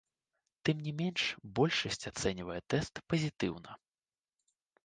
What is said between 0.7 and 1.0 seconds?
не